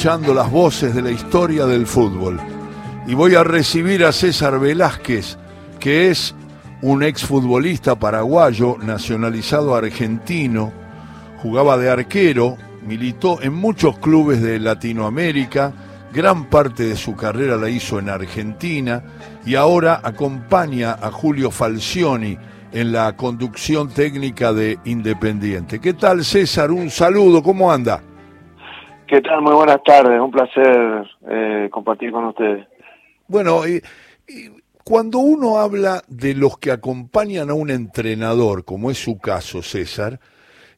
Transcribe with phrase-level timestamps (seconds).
[0.00, 2.40] escuchando las voces de la historia del fútbol.
[3.06, 5.36] Y voy a recibir a César Velázquez,
[5.78, 6.34] que es
[6.80, 10.72] un exfutbolista paraguayo nacionalizado argentino,
[11.42, 15.74] jugaba de arquero, militó en muchos clubes de Latinoamérica,
[16.14, 19.02] gran parte de su carrera la hizo en Argentina
[19.44, 22.38] y ahora acompaña a Julio Falcioni
[22.72, 25.78] en la conducción técnica de Independiente.
[25.78, 26.70] ¿Qué tal César?
[26.70, 28.00] Un saludo, ¿cómo anda?
[29.10, 29.42] ¿Qué tal?
[29.42, 32.64] Muy buenas tardes, un placer eh, compartir con ustedes.
[33.26, 33.62] Bueno,
[34.84, 40.20] cuando uno habla de los que acompañan a un entrenador, como es su caso, César,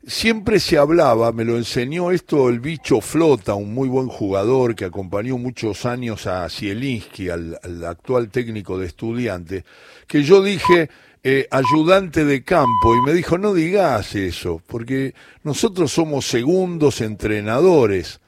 [0.07, 4.87] siempre se hablaba, me lo enseñó esto el bicho Flota, un muy buen jugador que
[4.87, 9.65] acompañó muchos años a Zielinski, al, actual técnico de estudiantes,
[10.07, 10.89] que yo dije,
[11.23, 15.13] eh, ayudante de campo y me dijo, no digas eso, porque
[15.45, 18.22] nosotros somos segundos entrenadores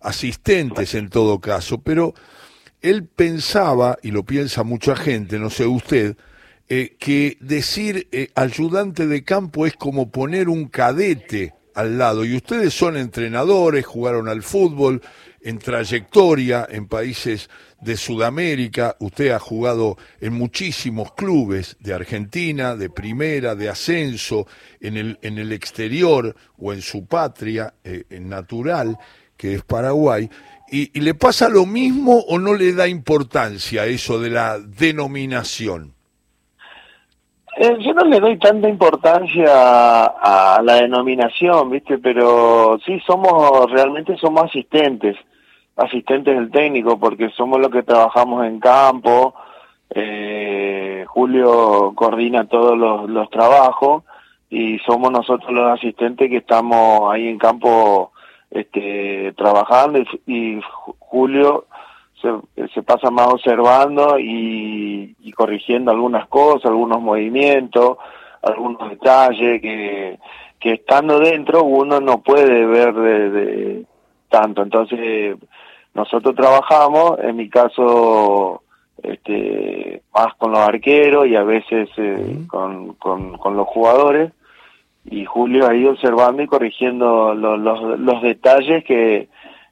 [0.00, 2.14] asistentes en todo caso, pero
[2.82, 6.16] él pensaba, y lo piensa mucha gente, no sé usted,
[6.68, 12.24] eh, que decir eh, ayudante de campo es como poner un cadete al lado.
[12.24, 15.02] Y ustedes son entrenadores, jugaron al fútbol
[15.42, 18.96] en trayectoria en países de Sudamérica.
[19.00, 24.46] Usted ha jugado en muchísimos clubes de Argentina, de primera, de ascenso,
[24.80, 28.96] en el, en el exterior o en su patria eh, natural
[29.40, 30.28] que es Paraguay,
[30.70, 35.94] y, le pasa lo mismo o no le da importancia eso de la denominación?
[37.56, 41.98] Eh, yo no le doy tanta importancia a, la denominación, ¿viste?
[41.98, 45.16] Pero sí somos, realmente somos asistentes,
[45.74, 49.34] asistentes del técnico, porque somos los que trabajamos en campo,
[49.88, 54.04] eh, Julio coordina todos los, los trabajos
[54.50, 58.12] y somos nosotros los asistentes que estamos ahí en campo
[58.50, 60.60] este, trabajando y,
[60.98, 61.66] Julio
[62.20, 67.96] se, se, pasa más observando y, corrigiendo algunas cosas, algunos movimientos,
[68.42, 70.18] algunos detalles que,
[70.58, 73.86] que estando dentro uno no puede ver de,
[74.28, 74.62] tanto.
[74.62, 75.36] Entonces
[75.94, 78.62] nosotros trabajamos, en mi caso,
[79.02, 84.32] este, más con los arqueros y a veces eh, con, con, con los jugadores
[85.04, 89.28] y Julio ahí observando y corrigiendo los, los, detalles que,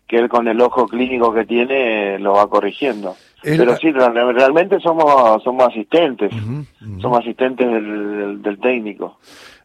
[0.06, 3.16] que él con el ojo clínico que tiene lo va corrigiendo.
[3.42, 6.32] Pero sí, realmente somos somos asistentes,
[7.00, 9.18] somos asistentes del, del, técnico.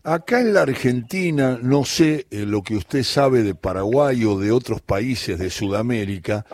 [0.04, 4.52] Acá en la Argentina, no sé eh, lo que usted sabe de Paraguay o de
[4.52, 6.46] otros países de Sudamérica,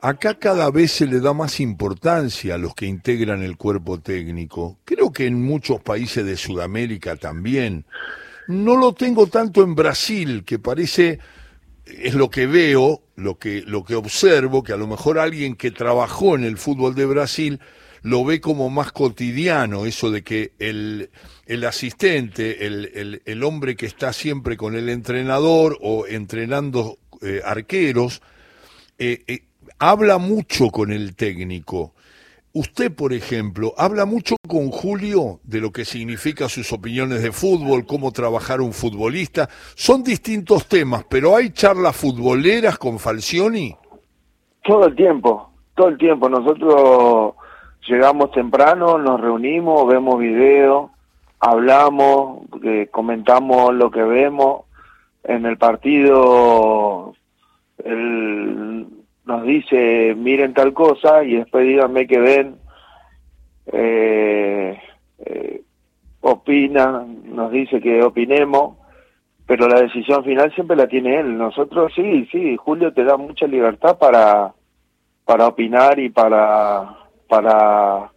[0.00, 4.76] acá cada vez se le da más importancia a los que integran el cuerpo técnico.
[4.84, 7.84] Creo que en muchos países de Sudamérica también.
[8.50, 11.20] No lo tengo tanto en Brasil, que parece,
[11.86, 15.70] es lo que veo, lo que, lo que observo, que a lo mejor alguien que
[15.70, 17.60] trabajó en el fútbol de Brasil
[18.02, 21.10] lo ve como más cotidiano, eso de que el,
[21.46, 28.22] el asistente, el, el, hombre que está siempre con el entrenador o entrenando eh, arqueros,
[28.98, 29.44] eh, eh,
[29.78, 31.94] habla mucho con el técnico.
[32.52, 37.86] Usted, por ejemplo, habla mucho con Julio de lo que significa sus opiniones de fútbol,
[37.86, 39.48] cómo trabajar un futbolista.
[39.76, 43.76] Son distintos temas, pero ¿hay charlas futboleras con Falcioni?
[44.64, 46.28] Todo el tiempo, todo el tiempo.
[46.28, 47.34] Nosotros
[47.86, 50.90] llegamos temprano, nos reunimos, vemos videos,
[51.38, 54.62] hablamos, eh, comentamos lo que vemos.
[55.22, 57.14] En el partido
[57.84, 58.79] el,
[59.30, 62.56] nos dice miren tal cosa y después díganme que ven,
[63.72, 64.76] eh,
[65.24, 65.62] eh,
[66.20, 68.76] opina, nos dice que opinemos,
[69.46, 71.38] pero la decisión final siempre la tiene él.
[71.38, 74.52] Nosotros sí, sí, Julio te da mucha libertad para
[75.24, 76.96] para opinar y para
[77.28, 78.10] para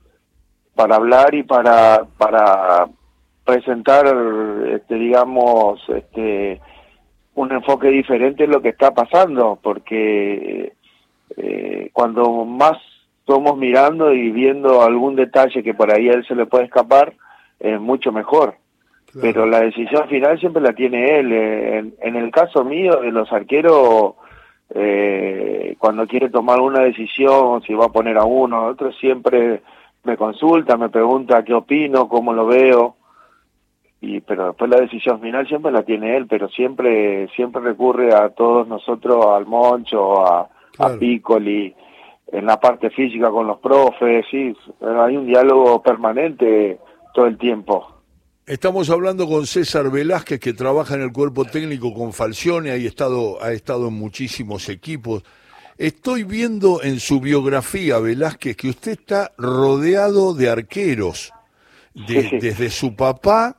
[0.74, 2.88] para hablar y para para
[3.46, 4.08] presentar
[4.68, 6.60] este digamos este
[7.36, 10.74] un enfoque diferente en lo que está pasando porque
[11.38, 12.78] eh, cuando más
[13.20, 17.14] estamos mirando y viendo algún detalle que por ahí a él se le puede escapar,
[17.60, 18.56] es mucho mejor.
[19.22, 21.32] Pero la decisión final siempre la tiene él.
[21.32, 24.16] Eh, en, el caso mío, de los arqueros,
[24.74, 29.62] eh, cuando quiere tomar una decisión, si va a poner a uno a otro, siempre
[30.04, 32.96] me consulta, me pregunta qué opino, cómo lo veo.
[34.02, 38.30] Y, pero después la decisión final siempre la tiene él, pero siempre siempre recurre a
[38.30, 40.50] todos nosotros, al Moncho, a,
[40.80, 41.74] a Piccoli,
[42.32, 46.80] en la parte física con los profes, sí, hay un diálogo permanente
[47.14, 47.88] todo el tiempo.
[48.46, 53.42] Estamos hablando con César Velázquez, que trabaja en el cuerpo técnico con Falcione, ha estado,
[53.42, 55.24] ha estado en muchísimos equipos.
[55.78, 61.32] Estoy viendo en su biografía, Velázquez, que usted está rodeado de arqueros,
[61.94, 63.58] desde su papá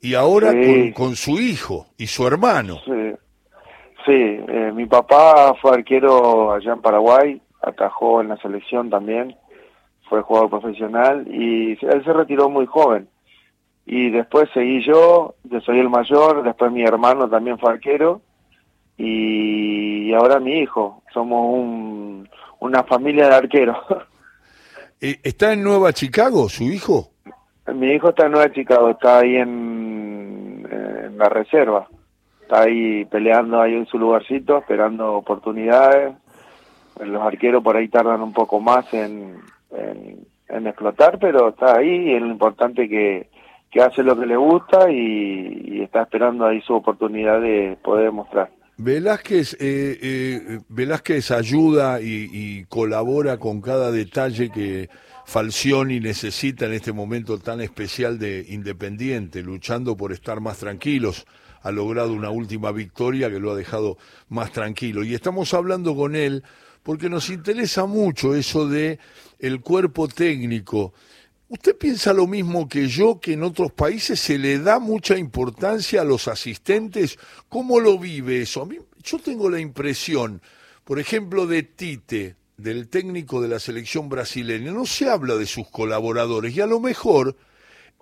[0.00, 0.52] y ahora
[0.94, 2.80] con, su hijo y su hermano.
[2.84, 2.92] Sí,
[4.10, 9.36] eh, mi papá fue arquero allá en Paraguay, atajó en la selección también,
[10.08, 13.08] fue jugador profesional y él se retiró muy joven.
[13.84, 18.20] Y después seguí yo, yo soy el mayor, después mi hermano también fue arquero
[18.96, 21.02] y ahora mi hijo.
[21.12, 22.28] Somos un,
[22.60, 23.78] una familia de arqueros.
[25.04, 27.10] Eh, ¿Está en Nueva Chicago su hijo?
[27.74, 31.88] Mi hijo está en Nueva Chicago, está ahí en, en la reserva.
[32.52, 36.12] Está ahí peleando ahí en su lugarcito, esperando oportunidades.
[37.00, 39.38] Los arqueros por ahí tardan un poco más en,
[39.70, 43.30] en, explotar, pero está ahí y es lo importante que,
[43.70, 48.50] que hace lo que le gusta y, está esperando ahí su oportunidad de poder mostrar.
[48.76, 54.90] Velázquez, eh, eh, Velázquez ayuda y, colabora con cada detalle que
[55.32, 61.24] Falcioni necesita en este momento tan especial de Independiente, luchando por estar más tranquilos.
[61.62, 63.96] Ha logrado una última victoria que lo ha dejado
[64.28, 65.02] más tranquilo.
[65.02, 66.44] Y estamos hablando con él
[66.82, 68.98] porque nos interesa mucho eso de
[69.38, 70.92] el cuerpo técnico
[71.48, 76.00] ¿Usted piensa lo mismo que yo, que en otros países se le da mucha importancia
[76.00, 77.18] a los asistentes?
[77.50, 78.66] ¿Cómo lo vive eso?
[79.02, 80.40] Yo tengo la impresión,
[80.82, 85.68] por ejemplo, de Tite, del técnico de la selección brasileña, no se habla de sus
[85.68, 87.36] colaboradores y a lo mejor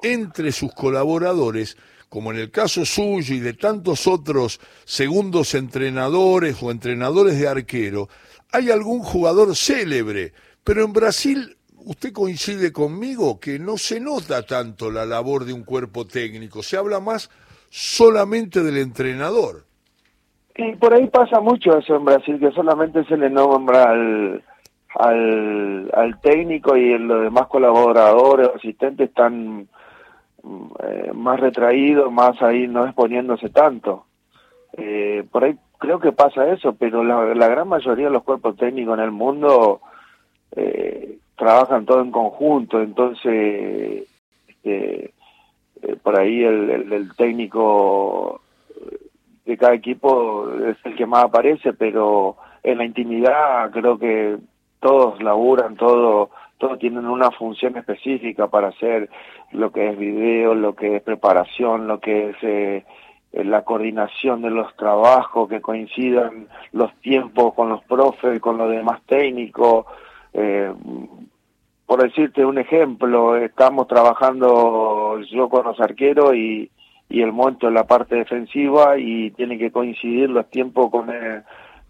[0.02, 1.76] entre sus colaboradores,
[2.08, 8.08] como en el caso suyo y de tantos otros segundos entrenadores o entrenadores de arquero,
[8.52, 10.32] hay algún jugador célebre,
[10.64, 15.64] pero en Brasil usted coincide conmigo que no se nota tanto la labor de un
[15.64, 17.30] cuerpo técnico, se habla más
[17.70, 19.64] solamente del entrenador.
[20.56, 24.44] Y por ahí pasa mucho eso en Brasil, que solamente se le nombra al,
[24.94, 29.68] al, técnico y los demás colaboradores, asistentes están
[30.82, 34.04] eh, más retraídos, más ahí no exponiéndose tanto.
[34.76, 38.56] Eh, por ahí creo que pasa eso, pero la, la gran mayoría de los cuerpos
[38.56, 39.80] técnicos en el mundo
[40.56, 44.06] eh, trabajan todo en conjunto, entonces
[44.48, 45.14] este,
[45.82, 48.42] eh, por ahí el, técnico
[49.44, 54.38] de cada equipo es el que más aparece, pero en la intimidad creo que
[54.80, 56.30] todos laburan, todos
[56.60, 59.08] todos tienen una función específica para hacer
[59.50, 62.84] lo que es video, lo que es preparación, lo que es eh,
[63.32, 69.00] la coordinación de los trabajos, que coincidan los tiempos con los profes, con los demás
[69.06, 69.86] técnicos,
[70.34, 70.70] eh,
[71.86, 76.70] por decirte un ejemplo, estamos trabajando yo con los arqueros y,
[77.08, 81.10] y el monto en la parte defensiva y tiene que coincidir los tiempos con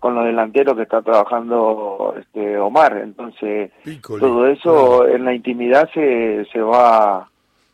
[0.00, 2.98] con los delanteros que está trabajando este Omar.
[2.98, 3.70] Entonces,
[4.04, 7.26] todo eso en la intimidad se, se va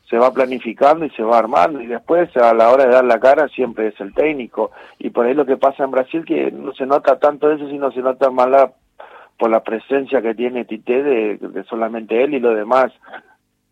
[0.09, 1.81] se va planificando y se va armando.
[1.81, 4.71] Y después a la hora de dar la cara siempre es el técnico.
[4.99, 7.91] Y por ahí lo que pasa en Brasil que no se nota tanto eso sino
[7.91, 8.73] se nota más la
[9.39, 12.93] por la presencia que tiene Tite de, solamente él y los demás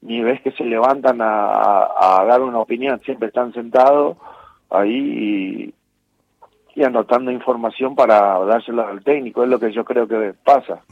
[0.02, 4.18] ni ves que se levantan a, dar una opinión, siempre están sentados
[4.68, 4.92] ahí
[5.70, 5.74] y,
[6.82, 10.82] anotando información para dársela al técnico, es lo que yo creo que pasa.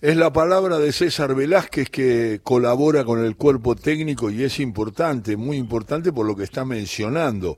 [0.00, 5.36] Es la palabra de César Velázquez que colabora con el cuerpo técnico y es importante,
[5.36, 7.56] muy importante por lo que está mencionando.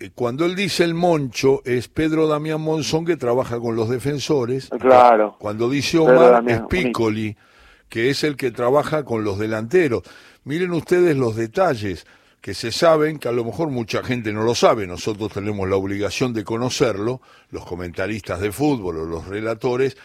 [0.00, 4.68] Eh, cuando él dice el Moncho, es Pedro Damián Monzón que trabaja con los defensores.
[4.80, 5.36] Claro.
[5.38, 7.36] Cuando dice Omar, es Piccoli,
[7.88, 10.02] que es el que trabaja con los delanteros.
[10.44, 12.06] Miren ustedes los detalles
[12.44, 15.76] que se saben, que a lo mejor mucha gente no lo sabe, nosotros tenemos la
[15.76, 19.96] obligación de conocerlo, los comentaristas de fútbol o los relatores,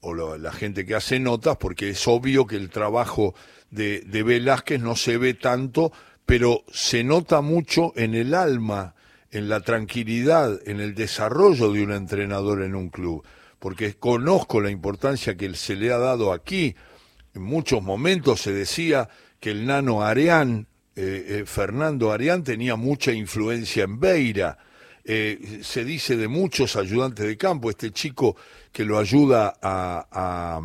[0.00, 3.36] o la gente que hace notas, porque es obvio que el trabajo
[3.70, 5.92] de, de Velázquez no se ve tanto,
[6.24, 8.96] pero se nota mucho en el alma
[9.30, 13.24] en la tranquilidad, en el desarrollo de un entrenador en un club,
[13.60, 16.74] porque conozco la importancia que se le ha dado aquí.
[17.32, 20.66] En muchos momentos se decía que el nano Areán,
[20.98, 24.56] eh, eh, Fernando Areán, tenía mucha influencia en Beira.
[25.04, 28.34] Eh, se dice de muchos ayudantes de campo, este chico
[28.72, 30.58] que lo ayuda a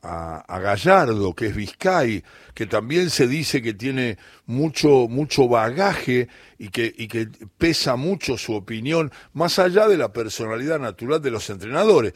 [0.00, 2.22] a, Gallardo, que es Vizcay,
[2.54, 9.12] que también se dice que tiene mucho, mucho bagaje y que, pesa mucho su opinión,
[9.34, 12.14] más allá de la personalidad natural de los entrenadores.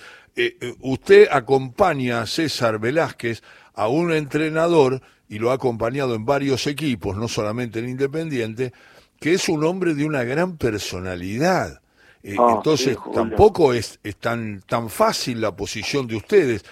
[0.81, 3.43] Usted acompaña a César Velázquez
[3.75, 8.73] a un entrenador, y lo ha acompañado en varios equipos, no solamente en Independiente,
[9.19, 11.81] que es un hombre de una gran personalidad
[12.25, 16.65] Eh, ah, entonces tampoco es, es tan, tan fácil la posición de ustedes.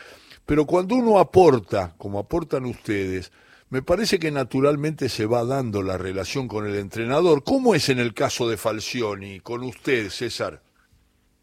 [0.47, 3.33] Pero cuando uno aporta, como aportan ustedes,
[3.69, 7.43] me parece que naturalmente se va dando la relación con el entrenador.
[7.45, 10.61] ¿Cómo es en el caso de Falcioni, con usted, César?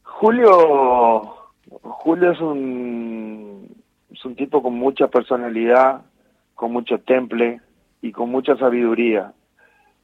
[0.03, 1.35] Julio,
[1.81, 3.76] Julio es un,
[4.11, 6.01] es un tipo con mucha personalidad,
[6.55, 7.61] con mucho temple
[8.01, 9.33] y con mucha sabiduría.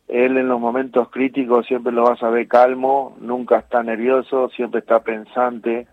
[0.08, 4.82] Él en los momentos críticos siempre lo vas a ver calmo, nunca está nervioso, siempre
[4.82, 5.88] está pensante,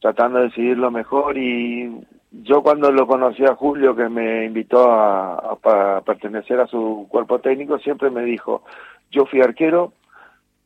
[0.00, 4.90] tratando de decidir lo mejor y yo cuando lo conocí a Julio, que me invitó
[4.90, 5.56] a,
[6.04, 8.62] pertenecer a su cuerpo técnico, siempre me dijo,
[9.10, 9.92] yo fui arquero,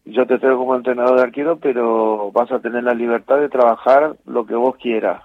[0.04, 4.16] yo te traigo como entrenador de arquero, pero vas a tener la libertad de trabajar
[4.26, 5.22] lo que vos quieras.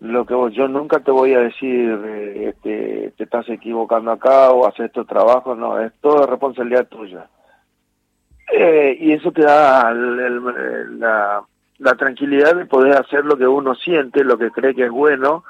[0.00, 4.50] Lo que vos, yo nunca te voy a decir, eh, este, te estás equivocando acá
[4.50, 7.28] o haces estos trabajos, no, es toda responsabilidad tuya.
[8.52, 11.42] Eh, y eso te da la,
[11.78, 15.44] la tranquilidad de poder hacer lo que uno siente, lo que cree que es bueno,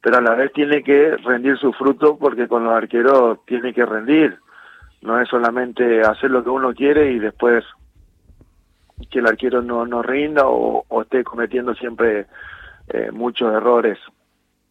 [0.00, 3.86] pero a la vez tiene que rendir su fruto porque con los arqueros tiene que
[3.86, 4.38] rendir.
[5.00, 7.64] No es solamente hacer lo que uno quiere y después
[9.10, 12.26] que el arquero no, no rinda o, esté cometiendo siempre
[12.88, 13.98] eh, muchos errores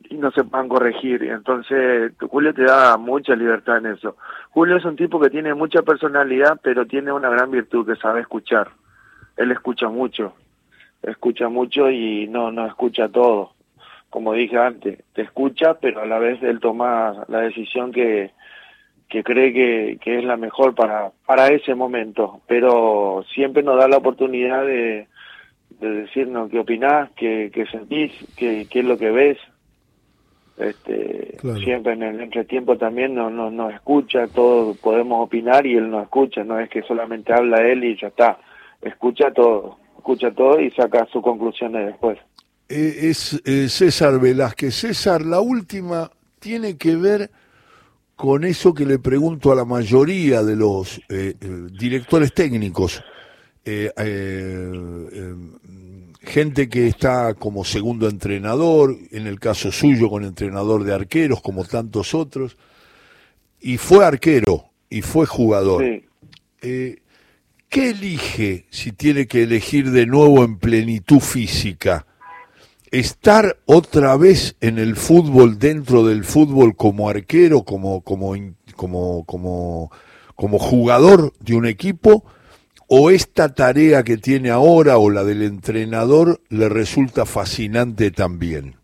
[0.10, 1.24] y no se puedan corregir.
[1.24, 4.18] Entonces, Julio te da mucha libertad en eso.
[4.50, 8.22] Julio es un tipo que tiene mucha personalidad, pero tiene una gran virtud que sabe
[8.22, 8.70] escuchar.
[9.38, 10.34] Él escucha mucho
[11.04, 13.54] escucha mucho y no, no escucha todo.
[14.10, 18.32] Como dije antes, te escucha, pero a la vez él toma la decisión que,
[19.10, 22.42] que cree que, que es la mejor para, para ese momento.
[22.48, 25.08] Pero siempre nos da la oportunidad de,
[25.80, 29.38] de decirnos qué opinás, qué, qué sentís, qué, qué es lo que ves.
[30.58, 35.90] Este, Siempre en el entretiempo también nos, nos, nos escucha, todos podemos opinar y él
[35.90, 38.38] nos escucha, no es que solamente habla él y ya está,
[38.82, 42.20] escucha todo escucha todo y saca sus conclusiones después.
[42.68, 44.76] Eh, es eh, César Velázquez.
[44.76, 47.32] César, la última tiene que ver
[48.18, 51.36] con eso que le pregunto a la mayoría de los eh,
[51.80, 53.02] directores técnicos.
[56.22, 61.64] Gente que está como segundo entrenador, en el caso suyo con entrenador de arqueros, como
[61.64, 62.58] tantos otros,
[63.60, 65.84] y fue arquero y fue jugador.
[66.62, 67.00] Sí.
[67.74, 72.06] ¿Qué elige si tiene que elegir de nuevo en plenitud física?
[72.92, 78.36] ¿Estar otra vez en el fútbol, dentro del fútbol como arquero, como, como,
[78.76, 79.92] como, como,
[80.36, 82.24] como jugador de un equipo?
[82.88, 88.76] ¿O esta tarea que tiene ahora o la del entrenador le resulta fascinante también?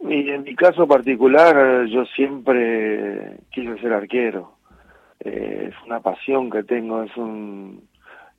[0.00, 4.52] Y en mi caso particular, yo siempre quise ser arquero.
[5.20, 7.82] Eh, es una pasión que tengo, es un...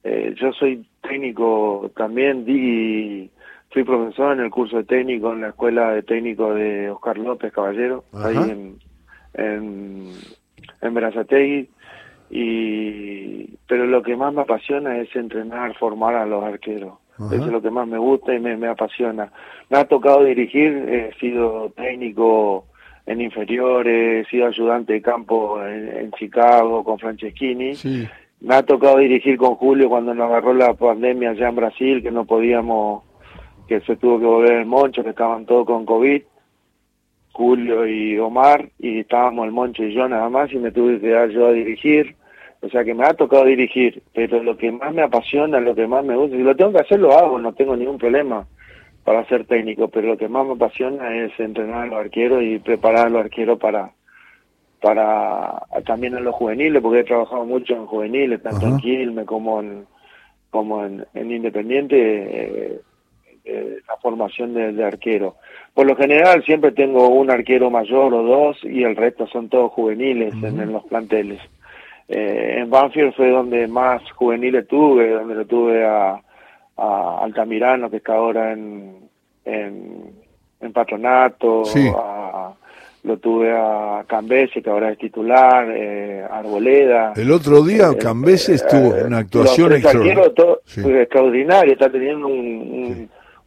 [0.04, 3.30] Eh, yo soy técnico también, di,
[3.70, 7.52] fui profesor en el curso de técnico en la escuela de técnico de Oscar López
[7.52, 8.80] Caballero, ahí en,
[9.34, 10.12] en,
[10.82, 10.94] en
[12.30, 16.94] y pero lo que más me apasiona es entrenar, formar a los arqueros.
[17.32, 19.32] Eso es lo que más me gusta y me, me apasiona.
[19.70, 22.66] Me ha tocado dirigir, he sido técnico
[23.06, 27.74] en inferiores, he sido ayudante de campo en, Chicago con Franceschini.
[28.42, 32.12] Me ha tocado dirigir con Julio cuando nos agarró la pandemia allá en Brasil, que
[32.12, 33.04] no podíamos,
[33.68, 36.22] que se tuvo que volver el Moncho, que estaban todos con COVID.
[37.34, 41.10] Julio y Omar, y estábamos el Moncho y yo nada más, y me tuve que
[41.10, 42.16] dar yo a dirigir.
[42.62, 45.88] O sea que me ha tocado dirigir, pero lo que más me apasiona, lo que
[45.88, 48.46] más me gusta, si lo tengo que hacer, lo hago, no tengo ningún problema
[49.06, 52.60] para ser técnico, pero lo que más me apasiona es entrenar a los arqueros y
[52.60, 53.92] preparar a los arqueros para
[54.82, 59.60] para también en los juveniles, porque he trabajado mucho en juveniles, tanto en Quilmes como
[59.60, 59.86] en
[60.50, 62.82] como en, Independiente, eh,
[63.46, 65.36] eh, la formación de, arquero.
[65.74, 69.72] Por lo general siempre tengo un arquero mayor o dos y el resto son todos
[69.72, 71.40] juveniles en, los planteles.
[72.10, 76.20] Eh, en Banfield fue donde más juveniles tuve, donde lo tuve a
[76.80, 79.10] a Altamirano, que está ahora en,
[79.46, 80.14] en,
[80.74, 81.64] Patronato,
[83.04, 87.14] lo tuve a Cambese, que ahora es titular, eh, Arboleda.
[87.16, 92.28] El otro día eh, Cambese estuvo en una actuación extraordinaria, está teniendo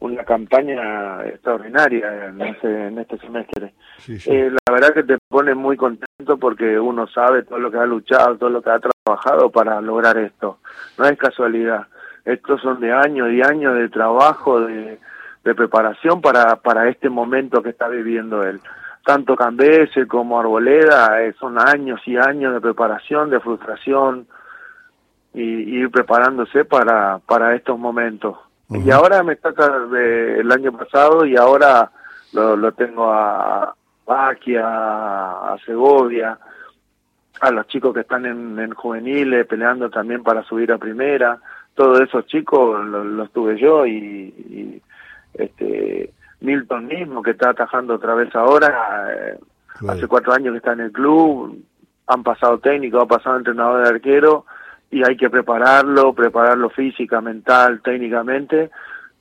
[0.02, 3.73] una campaña extraordinaria en este, en este semestre.
[4.09, 7.87] Eh, la verdad que te pone muy contento porque uno sabe todo lo que ha
[7.87, 10.59] luchado, todo lo que ha trabajado para lograr esto.
[10.99, 11.87] No es casualidad
[12.25, 14.99] estos son de años y años de trabajo, de,
[15.42, 18.61] preparación para, para este momento que está viviendo él.
[19.04, 24.28] Tanto Cambese como Arboleda eh, son años y años de preparación, de frustración,
[25.35, 28.38] y, ir preparándose para, para estos momentos.
[28.75, 31.91] Y ahora me toca de, el año pasado y ahora
[32.33, 33.75] lo, lo tengo a
[34.07, 36.38] Baquia, a, Segovia,
[37.41, 41.38] a los chicos que están en, juveniles peleando también para subir a primera.
[41.75, 44.81] Todos esos chicos los, tuve yo y,
[45.35, 49.09] este Milton mismo que está atajando otra vez ahora.
[49.12, 49.38] Eh,
[49.88, 51.62] hace cuatro años que está en el club,
[52.07, 54.45] han pasado técnico, ha pasado entrenador de arquero
[54.92, 58.70] y hay que prepararlo, prepararlo física, mental, técnicamente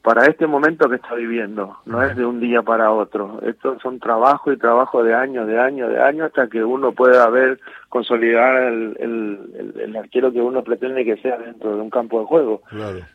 [0.01, 3.39] para este momento que está viviendo, no es de un día para otro.
[3.45, 7.29] Estos son trabajo y trabajo de años, de años, de años, hasta que uno pueda
[7.29, 12.19] ver, consolidar el, el, el, arquero que uno pretende que sea dentro de un campo
[12.19, 12.61] de juego.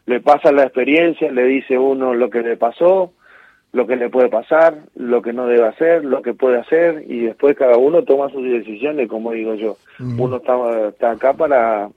[0.06, 3.12] Le pasa la experiencia, le dice uno lo que le pasó,
[3.72, 7.24] lo que le puede pasar, lo que no debe hacer, lo que puede hacer, y
[7.24, 9.76] después cada uno toma sus decisiones, como digo yo.
[9.98, 11.88] Uno está, está acá para,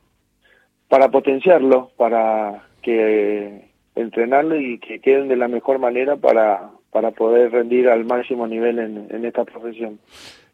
[0.89, 7.51] para potenciarlo, para que entrenarlo y que queden de la mejor manera para, para poder
[7.51, 9.99] rendir al máximo nivel en, en esta profesión.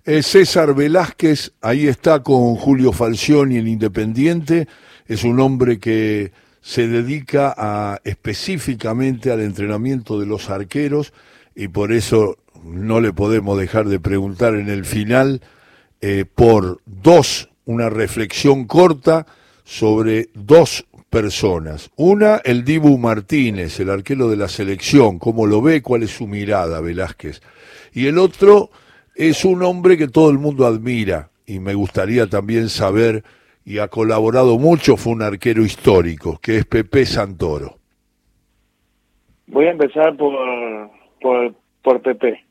[0.06, 4.68] Eh, César Velázquez, ahí está con Julio Falcioni en Independiente,
[5.08, 11.14] es un hombre que se dedica a, específicamente al entrenamiento de los arqueros
[11.56, 15.42] y por eso no le podemos dejar de preguntar en el final
[16.02, 19.26] eh, por dos, una reflexión corta
[19.66, 21.92] sobre dos personas.
[21.98, 26.28] Una, el Dibu Martínez, el arquero de la selección, cómo lo ve, cuál es su
[26.28, 27.42] mirada, Velázquez.
[27.94, 28.70] Y el otro
[29.16, 33.24] es un hombre que todo el mundo admira y me gustaría también saber,
[33.66, 37.78] y ha colaborado mucho, fue un arquero histórico, que es Pepe Santoro.
[39.48, 40.34] Voy a empezar por,
[41.22, 41.54] por,
[41.84, 42.44] por Pepe.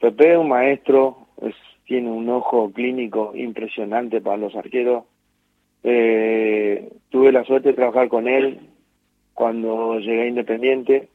[0.00, 1.26] Pepe es un maestro,
[1.86, 5.04] tiene un ojo clínico impresionante para los arqueros
[5.84, 8.58] eh, tuve la suerte de trabajar con él
[9.34, 11.08] cuando llegué Independiente.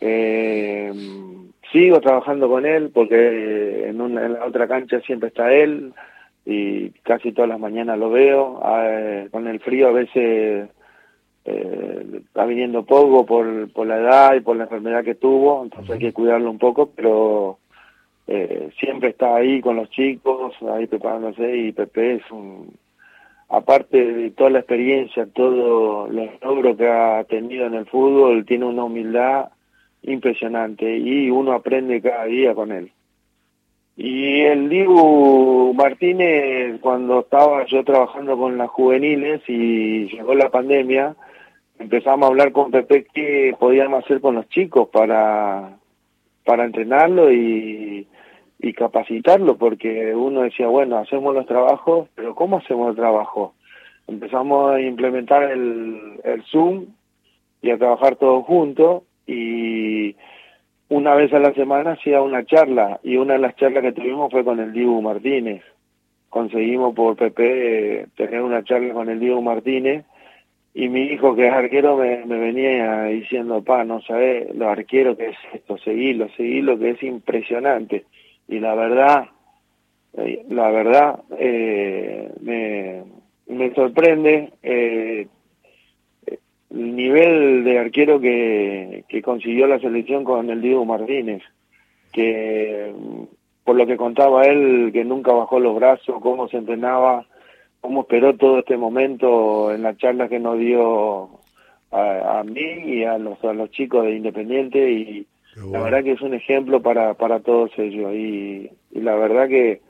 [0.00, 0.92] Eh,
[1.72, 5.94] sigo trabajando con él porque en, una, en la otra cancha siempre está él
[6.44, 8.60] y casi todas las mañanas lo veo.
[8.62, 10.68] Ah, con el frío a veces
[11.46, 15.92] eh, está viniendo poco por, por la edad y por la enfermedad que tuvo, entonces
[15.92, 17.58] hay que cuidarlo un poco, pero
[18.26, 22.74] eh, siempre está ahí con los chicos, ahí preparándose y Pepe es un
[23.48, 28.66] aparte de toda la experiencia, todo los logros que ha tenido en el fútbol, tiene
[28.66, 29.48] una humildad
[30.02, 32.90] impresionante y uno aprende cada día con él.
[33.96, 41.16] Y el Dibu Martínez, cuando estaba yo trabajando con las juveniles y llegó la pandemia,
[41.78, 45.78] empezamos a hablar con Pepe qué podíamos hacer con los chicos para,
[46.44, 48.06] para entrenarlo y,
[48.58, 53.54] y capacitarlo, porque uno decía, bueno, hacemos los trabajos, pero ¿cómo hacemos el trabajo?
[54.06, 56.86] Empezamos a implementar el, el Zoom
[57.60, 60.16] y a trabajar todos juntos y
[60.88, 64.30] una vez a la semana hacía una charla y una de las charlas que tuvimos
[64.30, 65.62] fue con el Dibu Martínez.
[66.30, 70.04] Conseguimos por PP tener una charla con el Diego Martínez
[70.74, 75.16] y mi hijo que es arquero me, me venía diciendo, pa, no sabes lo arquero
[75.16, 78.04] que es esto, seguilo, seguilo, que es impresionante
[78.48, 79.26] y la verdad,
[80.16, 83.02] eh, la verdad eh, me,
[83.48, 85.26] me sorprende eh,
[86.70, 91.42] el nivel de arquero que, que consiguió la selección con el Diego Martínez,
[92.12, 92.92] que
[93.64, 97.26] por lo que contaba él, que nunca bajó los brazos, cómo se entrenaba,
[97.80, 101.30] cómo esperó todo este momento en la charla que nos dio
[101.90, 106.12] a, a mí y a los, a los chicos de Independiente y, la verdad que
[106.12, 109.80] es un ejemplo para, para todos ellos y, la verdad que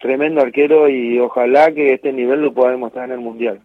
[0.00, 3.60] tremendo arquero y ojalá que este nivel lo pueda demostrar en el Mundial,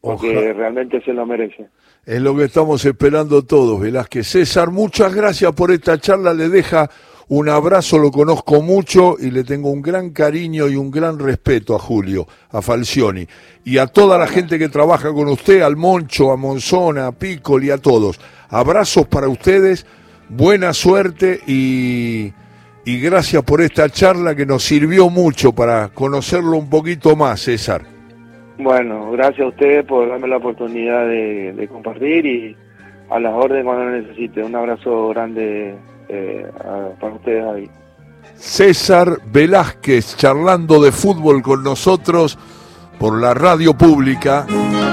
[0.00, 1.66] porque realmente se lo merece.
[2.04, 4.26] Es lo que estamos esperando todos, Velázquez.
[4.26, 6.90] César, muchas gracias por esta charla, le deja
[7.28, 11.74] un abrazo, lo conozco mucho y le tengo un gran cariño y un gran respeto
[11.74, 13.26] a Julio, a Falcioni
[13.64, 17.70] y a toda la gente que trabaja con usted, al Moncho, a Monzona, a Piccoli,
[17.70, 18.20] a todos.
[18.50, 19.86] Abrazos para ustedes
[20.28, 22.32] buena suerte y,
[22.84, 27.82] y gracias por esta charla que nos sirvió mucho para conocerlo un poquito más, César.
[28.58, 32.56] Bueno, gracias a ustedes por darme la oportunidad de, compartir y
[33.10, 34.42] a las órdenes cuando necesite.
[34.42, 35.74] Un abrazo grande
[36.08, 36.46] eh,
[37.00, 37.70] para ustedes ahí.
[38.34, 42.38] César Velázquez charlando de fútbol con nosotros
[42.98, 44.46] por la radio pública.